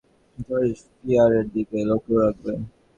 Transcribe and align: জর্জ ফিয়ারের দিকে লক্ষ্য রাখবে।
জর্জ 0.37 0.71
ফিয়ারের 0.95 1.45
দিকে 1.53 1.77
লক্ষ্য 1.89 2.13
রাখবে। 2.21 2.53